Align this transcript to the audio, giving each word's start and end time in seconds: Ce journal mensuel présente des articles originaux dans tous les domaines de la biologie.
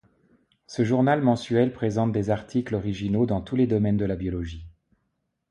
Ce 0.65 0.83
journal 0.83 1.21
mensuel 1.21 1.73
présente 1.73 2.11
des 2.11 2.31
articles 2.31 2.73
originaux 2.73 3.27
dans 3.27 3.41
tous 3.41 3.55
les 3.55 3.67
domaines 3.67 3.97
de 3.97 4.05
la 4.05 4.15
biologie. 4.15 4.65